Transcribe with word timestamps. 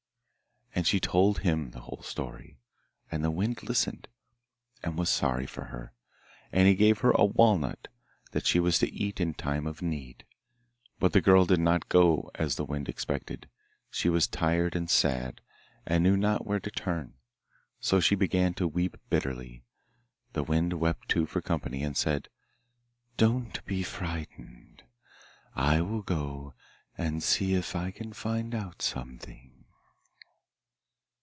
And 0.73 0.87
she 0.87 1.01
told 1.01 1.39
him 1.39 1.71
the 1.71 1.81
whole 1.81 2.01
story. 2.01 2.57
And 3.11 3.25
the 3.25 3.29
Wind 3.29 3.61
listened, 3.61 4.07
and 4.81 4.97
was 4.97 5.09
sorry 5.09 5.45
for 5.45 5.65
her, 5.65 5.91
and 6.49 6.65
he 6.65 6.75
gave 6.75 6.99
her 6.99 7.11
a 7.11 7.25
walnut 7.25 7.89
that 8.31 8.45
she 8.47 8.57
was 8.57 8.79
to 8.79 8.89
eat 8.91 9.19
in 9.19 9.33
time 9.33 9.67
of 9.67 9.81
need. 9.81 10.23
But 10.97 11.11
the 11.11 11.19
girl 11.19 11.45
did 11.45 11.59
not 11.59 11.89
go 11.89 12.31
as 12.35 12.55
the 12.55 12.63
Wind 12.63 12.87
expected. 12.87 13.49
She 13.89 14.07
was 14.07 14.27
tired 14.29 14.73
and 14.73 14.89
sad, 14.89 15.41
and 15.85 16.05
knew 16.05 16.15
not 16.15 16.47
where 16.47 16.61
to 16.61 16.71
turn, 16.71 17.15
so 17.81 17.99
she 17.99 18.15
began 18.15 18.53
to 18.53 18.65
weep 18.67 18.95
bitterly. 19.09 19.65
The 20.31 20.43
Wind 20.43 20.71
wept 20.79 21.09
too 21.09 21.25
for 21.25 21.41
company, 21.41 21.83
and 21.83 21.97
said: 21.97 22.29
'Don't 23.17 23.63
be 23.65 23.83
frightened; 23.83 24.83
I 25.53 25.81
will 25.81 26.01
go 26.01 26.53
and 26.97 27.21
see 27.21 27.55
if 27.55 27.75
I 27.75 27.91
can 27.91 28.13
find 28.13 28.55
out 28.55 28.81
something. 28.81 29.49